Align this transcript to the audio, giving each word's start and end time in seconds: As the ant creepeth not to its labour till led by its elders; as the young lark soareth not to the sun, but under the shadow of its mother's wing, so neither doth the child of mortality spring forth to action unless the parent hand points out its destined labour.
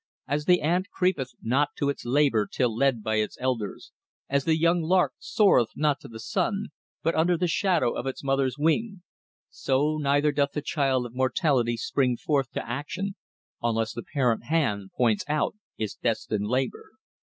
As 0.27 0.45
the 0.45 0.61
ant 0.61 0.89
creepeth 0.89 1.33
not 1.43 1.75
to 1.77 1.87
its 1.89 2.05
labour 2.05 2.47
till 2.51 2.75
led 2.75 3.03
by 3.03 3.17
its 3.17 3.37
elders; 3.39 3.91
as 4.31 4.45
the 4.45 4.57
young 4.57 4.81
lark 4.81 5.13
soareth 5.19 5.69
not 5.75 5.99
to 5.99 6.07
the 6.07 6.19
sun, 6.19 6.69
but 7.03 7.13
under 7.13 7.37
the 7.37 7.47
shadow 7.47 7.91
of 7.95 8.07
its 8.07 8.23
mother's 8.23 8.57
wing, 8.57 9.03
so 9.51 9.99
neither 9.99 10.31
doth 10.31 10.53
the 10.53 10.61
child 10.63 11.05
of 11.05 11.13
mortality 11.13 11.77
spring 11.77 12.17
forth 12.17 12.49
to 12.53 12.67
action 12.67 13.13
unless 13.61 13.93
the 13.93 14.01
parent 14.01 14.45
hand 14.45 14.89
points 14.97 15.23
out 15.27 15.53
its 15.77 15.93
destined 15.93 16.47
labour. 16.47 16.93